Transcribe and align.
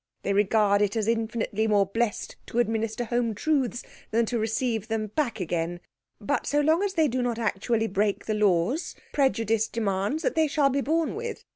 They 0.23 0.33
regard 0.33 0.81
it 0.81 0.95
as 0.95 1.07
infinitely 1.07 1.67
more 1.67 1.85
blessed 1.85 2.35
to 2.47 2.57
administer 2.57 3.03
home 3.05 3.35
truths 3.35 3.83
than 4.09 4.25
to 4.25 4.39
receive 4.39 4.87
them 4.87 5.11
back 5.13 5.39
again. 5.39 5.79
But, 6.19 6.47
so 6.47 6.59
long 6.59 6.81
as 6.81 6.95
they 6.95 7.07
do 7.07 7.21
not 7.21 7.37
actually 7.37 7.85
break 7.85 8.25
the 8.25 8.33
laws, 8.33 8.95
prejudice 9.13 9.67
demands 9.67 10.23
that 10.23 10.33
they 10.33 10.47
shall 10.47 10.71
be 10.71 10.81
borne 10.81 11.13
with. 11.13 11.43